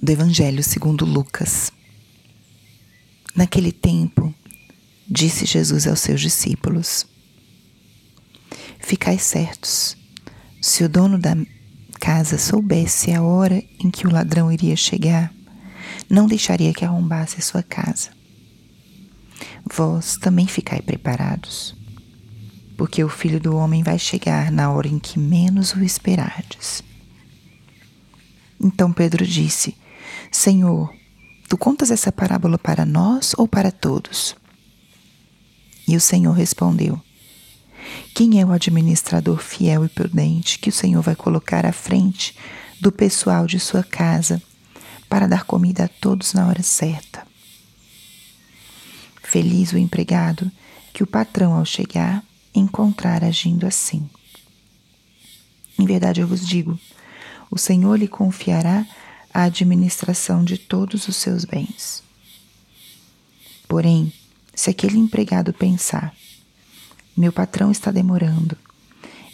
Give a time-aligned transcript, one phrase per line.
[0.00, 1.72] do Evangelho segundo Lucas.
[3.34, 4.34] Naquele tempo,
[5.08, 7.06] disse Jesus aos seus discípulos:
[8.78, 9.96] Ficai certos,
[10.60, 11.36] se o dono da
[11.98, 15.32] casa soubesse a hora em que o ladrão iria chegar,
[16.08, 18.10] não deixaria que arrombasse a sua casa.
[19.72, 21.74] Vós também ficai preparados,
[22.76, 26.84] porque o filho do homem vai chegar na hora em que menos o esperardes.
[28.60, 29.74] Então Pedro disse:
[30.34, 30.92] Senhor,
[31.48, 34.34] tu contas essa parábola para nós ou para todos?
[35.86, 37.00] E o Senhor respondeu:
[38.12, 42.36] Quem é o administrador fiel e prudente que o Senhor vai colocar à frente
[42.80, 44.42] do pessoal de sua casa
[45.08, 47.24] para dar comida a todos na hora certa?
[49.22, 50.50] Feliz o empregado
[50.92, 54.10] que o patrão, ao chegar, encontrar agindo assim.
[55.78, 56.76] Em verdade eu vos digo:
[57.48, 58.84] o Senhor lhe confiará
[59.34, 62.04] a administração de todos os seus bens.
[63.66, 64.12] Porém,
[64.54, 66.14] se aquele empregado pensar,
[67.16, 68.56] meu patrão está demorando,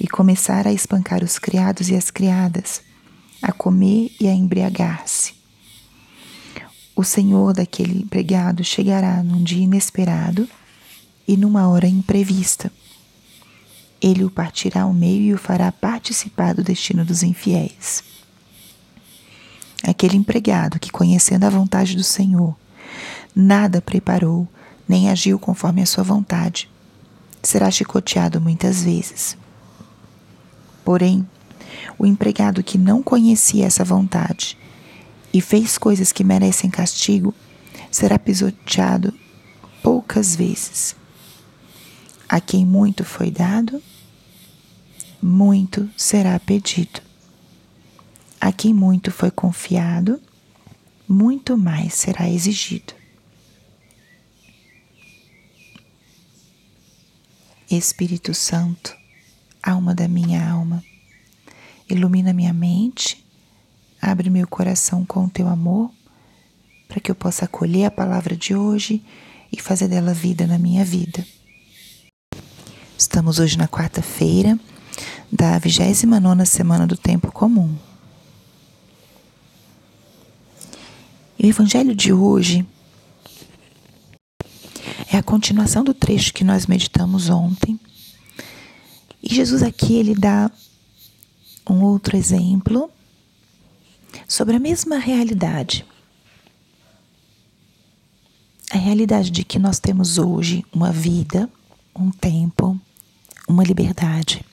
[0.01, 2.81] e começar a espancar os criados e as criadas,
[3.43, 5.35] a comer e a embriagar-se,
[6.97, 10.49] o senhor daquele empregado chegará num dia inesperado
[11.29, 12.73] e numa hora imprevista.
[14.01, 18.03] Ele o partirá ao meio e o fará participar do destino dos infiéis.
[19.83, 22.55] Aquele empregado que, conhecendo a vontade do Senhor,
[23.35, 24.47] nada preparou,
[24.89, 26.71] nem agiu conforme a sua vontade,
[27.43, 29.37] será chicoteado muitas vezes.
[30.85, 31.27] Porém,
[31.99, 34.57] o empregado que não conhecia essa vontade
[35.33, 37.35] e fez coisas que merecem castigo,
[37.91, 39.15] será pisoteado
[39.83, 40.97] poucas vezes.
[42.29, 43.83] A quem muito foi dado,
[45.23, 47.01] muito será pedido.
[48.41, 50.21] A quem muito foi confiado,
[51.07, 52.95] muito mais será exigido.
[57.71, 58.97] Espírito Santo,
[59.63, 60.83] alma da minha alma,
[61.89, 63.25] ilumina minha mente,
[64.01, 65.91] abre meu coração com o teu amor,
[66.89, 69.05] para que eu possa acolher a palavra de hoje
[69.53, 71.25] e fazer dela vida na minha vida.
[72.99, 74.59] Estamos hoje na quarta-feira
[75.31, 77.90] da 29 semana do tempo comum.
[81.43, 82.67] E o evangelho de hoje
[85.11, 87.81] é a continuação do trecho que nós meditamos ontem.
[89.23, 90.51] E Jesus aqui ele dá
[91.67, 92.91] um outro exemplo
[94.29, 95.87] sobre a mesma realidade.
[98.71, 101.49] A realidade de que nós temos hoje uma vida,
[101.97, 102.79] um tempo,
[103.49, 104.45] uma liberdade.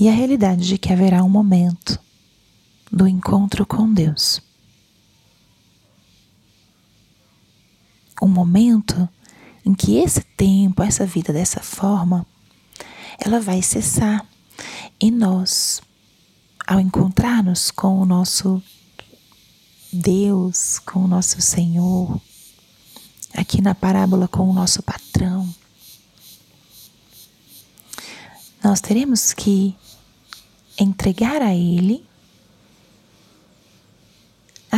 [0.00, 2.02] E a realidade de que haverá um momento
[2.94, 4.40] do encontro com Deus.
[8.22, 9.08] Um momento
[9.66, 12.24] em que esse tempo, essa vida dessa forma,
[13.18, 14.24] ela vai cessar
[15.00, 15.82] e nós,
[16.64, 18.62] ao encontrar-nos com o nosso
[19.92, 22.20] Deus, com o nosso Senhor,
[23.34, 25.52] aqui na parábola com o nosso patrão,
[28.62, 29.74] nós teremos que
[30.78, 32.06] entregar a Ele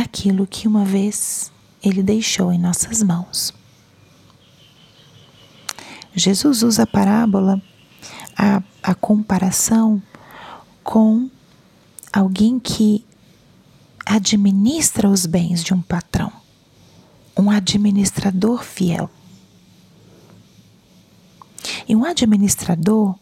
[0.01, 1.51] aquilo que uma vez
[1.83, 3.53] Ele deixou em nossas mãos.
[6.13, 7.61] Jesus usa a parábola,
[8.35, 10.01] a, a comparação
[10.83, 11.29] com
[12.11, 13.05] alguém que
[14.05, 16.31] administra os bens de um patrão,
[17.37, 19.09] um administrador fiel.
[21.87, 23.15] E um administrador,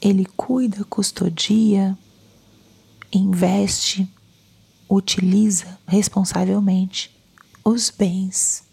[0.00, 1.96] ele cuida, custodia,
[3.12, 4.08] investe,
[4.88, 7.10] utiliza responsavelmente
[7.64, 8.64] os bens.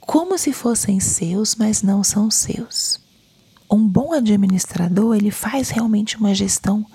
[0.00, 3.00] Como se fossem seus, mas não são seus.
[3.70, 6.86] Um bom administrador, ele faz realmente uma gestão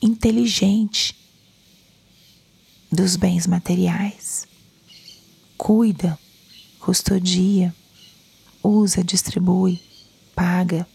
[0.00, 1.16] inteligente
[2.90, 4.46] dos bens materiais.
[5.58, 6.18] Cuida,
[6.78, 7.74] custodia,
[8.62, 9.80] usa, distribui,
[10.34, 10.86] paga.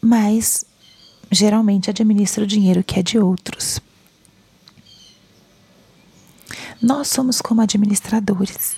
[0.00, 0.64] Mas
[1.30, 3.80] geralmente administra o dinheiro que é de outros.
[6.80, 8.76] Nós somos como administradores,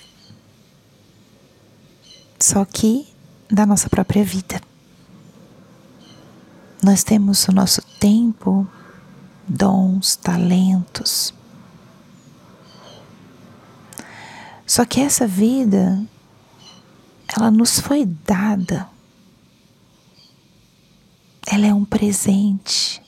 [2.39, 3.07] só que
[3.49, 4.61] da nossa própria vida.
[6.83, 8.67] Nós temos o nosso tempo,
[9.47, 11.31] dons, talentos.
[14.65, 16.03] Só que essa vida,
[17.37, 18.90] ela nos foi dada
[21.51, 23.01] ela é um presente.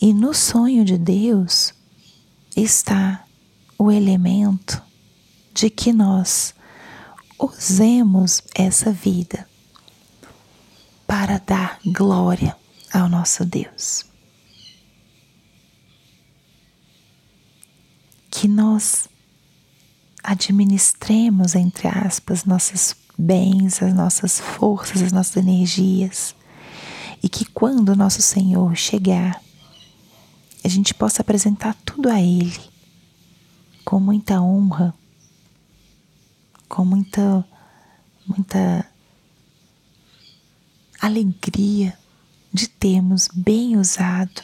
[0.00, 1.74] E no sonho de Deus
[2.56, 3.24] está
[3.76, 4.80] o elemento
[5.52, 6.54] de que nós
[7.40, 9.48] usemos essa vida
[11.08, 12.56] para dar glória
[12.92, 14.04] ao nosso Deus.
[18.30, 19.08] Que nós
[20.22, 26.34] administremos, entre aspas, nossos bens, as nossas forças, as nossas energias,
[27.20, 29.42] e que quando o nosso Senhor chegar,
[30.64, 32.60] a gente possa apresentar tudo a Ele
[33.84, 34.94] com muita honra,
[36.68, 37.44] com muita,
[38.26, 38.86] muita
[41.00, 41.98] alegria
[42.52, 44.42] de termos bem usado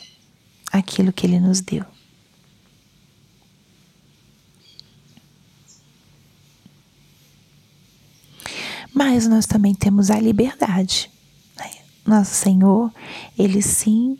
[0.73, 1.94] aquilo que Ele nos deu.
[9.07, 11.11] Mas nós também temos a liberdade.
[11.59, 11.71] Né?
[12.07, 12.91] Nosso Senhor,
[13.39, 14.19] Ele sim,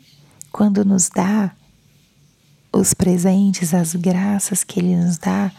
[0.51, 1.51] quando nos dá
[2.71, 5.51] os presentes, as graças que Ele nos dá,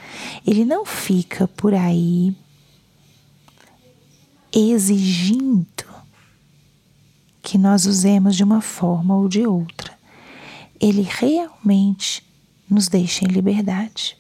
[0.47, 2.37] Ele não fica por aí
[4.53, 5.85] exigindo
[7.43, 9.93] que nós usemos de uma forma ou de outra.
[10.81, 12.23] Ele realmente
[12.71, 14.17] nos deixa em liberdade.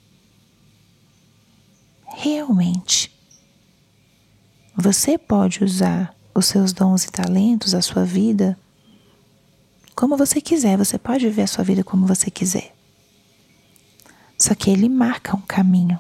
[2.16, 3.15] Realmente.
[4.78, 8.58] Você pode usar os seus dons e talentos, a sua vida,
[9.94, 10.76] como você quiser.
[10.76, 12.76] Você pode viver a sua vida como você quiser.
[14.38, 15.98] Só que ele marca um caminho.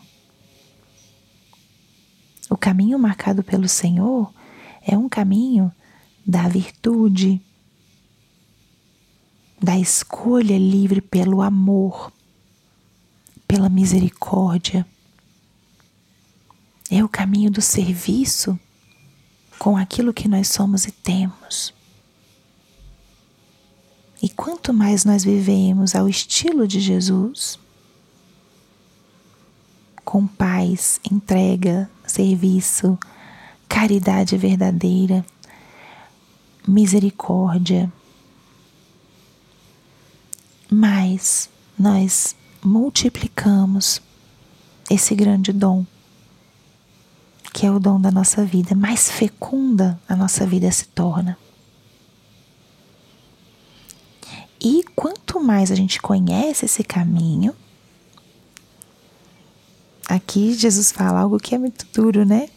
[2.50, 4.30] O caminho marcado pelo Senhor
[4.82, 5.72] é um caminho
[6.26, 7.40] da virtude,
[9.58, 12.12] da escolha livre pelo amor,
[13.48, 14.86] pela misericórdia.
[16.90, 18.60] É o caminho do serviço
[19.58, 21.74] com aquilo que nós somos e temos.
[24.22, 27.58] E quanto mais nós vivemos ao estilo de Jesus,
[30.04, 32.98] com paz, entrega, serviço,
[33.68, 35.24] caridade verdadeira,
[36.66, 37.92] misericórdia.
[40.70, 44.00] Mas nós multiplicamos
[44.90, 45.84] esse grande dom,
[47.56, 51.38] que é o dom da nossa vida, mais fecunda a nossa vida se torna.
[54.60, 57.56] E quanto mais a gente conhece esse caminho,
[60.08, 62.48] Aqui Jesus fala algo que é muito duro, né?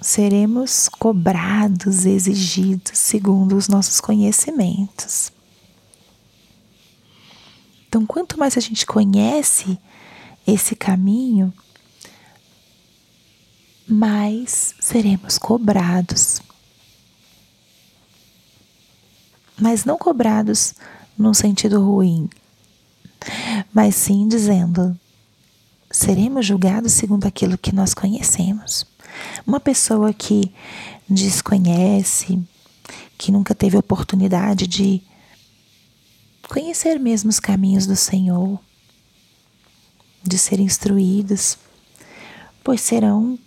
[0.00, 5.30] Seremos cobrados, exigidos segundo os nossos conhecimentos.
[7.86, 9.78] Então, quanto mais a gente conhece
[10.44, 11.54] esse caminho,
[13.86, 16.40] mais seremos cobrados.
[19.60, 20.74] Mas não cobrados
[21.16, 22.28] num sentido ruim,
[23.72, 24.98] mas sim dizendo:
[25.90, 28.86] seremos julgados segundo aquilo que nós conhecemos.
[29.46, 30.52] Uma pessoa que
[31.08, 32.42] desconhece,
[33.18, 35.02] que nunca teve oportunidade de
[36.48, 38.58] conhecer mesmo os caminhos do Senhor,
[40.22, 41.58] de ser instruídos,
[42.64, 43.38] pois serão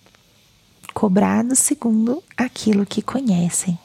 [0.96, 3.78] cobrados segundo aquilo que conhecem.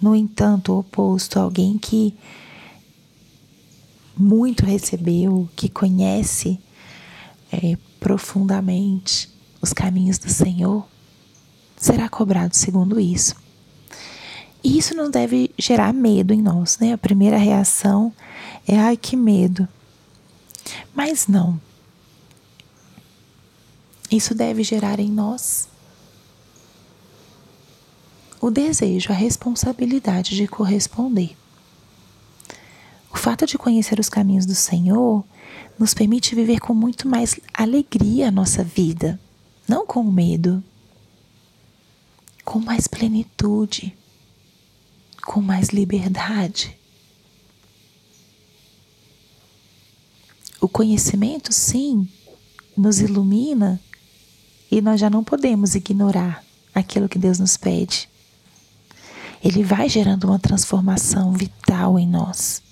[0.00, 2.14] No entanto, o oposto, alguém que
[4.14, 6.60] muito recebeu, que conhece
[7.50, 9.30] é, profundamente
[9.62, 10.86] os caminhos do Senhor,
[11.78, 13.34] será cobrado segundo isso.
[14.62, 16.92] E isso não deve gerar medo em nós, né?
[16.92, 18.12] A primeira reação
[18.68, 19.66] é ai que medo.
[20.94, 21.58] Mas não.
[24.12, 25.68] Isso deve gerar em nós
[28.38, 31.34] o desejo, a responsabilidade de corresponder.
[33.10, 35.24] O fato de conhecer os caminhos do Senhor
[35.78, 39.18] nos permite viver com muito mais alegria a nossa vida,
[39.66, 40.62] não com medo,
[42.44, 43.96] com mais plenitude,
[45.24, 46.76] com mais liberdade.
[50.60, 52.06] O conhecimento, sim,
[52.76, 53.80] nos ilumina
[54.72, 56.42] e nós já não podemos ignorar
[56.74, 58.08] aquilo que Deus nos pede.
[59.44, 62.62] Ele vai gerando uma transformação vital em nós.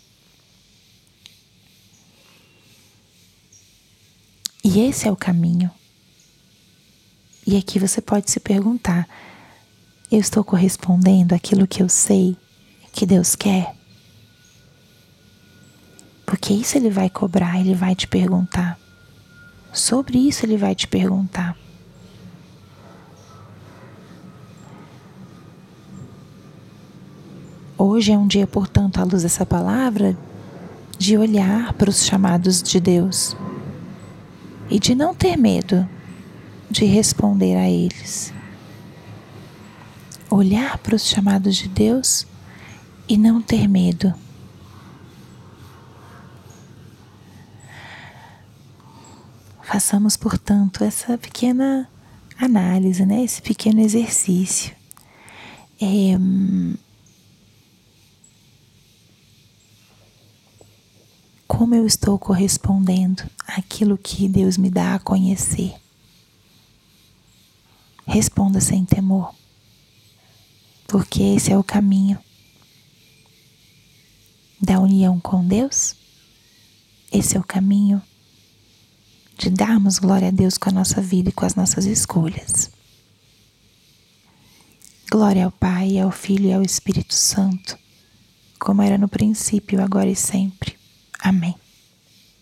[4.65, 5.71] E esse é o caminho.
[7.47, 9.07] E aqui você pode se perguntar:
[10.11, 12.35] eu estou correspondendo àquilo que eu sei
[12.93, 13.77] que Deus quer?
[16.25, 18.81] Porque isso ele vai cobrar, ele vai te perguntar.
[19.71, 21.59] Sobre isso ele vai te perguntar.
[27.83, 30.15] Hoje é um dia, portanto, à luz dessa palavra,
[30.99, 33.35] de olhar para os chamados de Deus
[34.69, 35.89] e de não ter medo
[36.71, 38.35] de responder a eles.
[40.29, 42.27] Olhar para os chamados de Deus
[43.09, 44.13] e não ter medo.
[49.63, 51.89] Façamos, portanto, essa pequena
[52.39, 53.25] análise, né?
[53.25, 54.77] esse pequeno exercício.
[55.81, 56.19] É,
[61.51, 65.75] como eu estou correspondendo àquilo que Deus me dá a conhecer?
[68.07, 69.35] Responda sem temor,
[70.87, 72.21] porque esse é o caminho
[74.63, 75.97] da união com Deus,
[77.11, 78.01] esse é o caminho
[79.37, 82.71] de darmos glória a Deus com a nossa vida e com as nossas escolhas.
[85.11, 87.77] Glória ao Pai, ao Filho e ao Espírito Santo,
[88.57, 90.80] como era no princípio, agora e sempre.
[91.23, 91.55] Amém.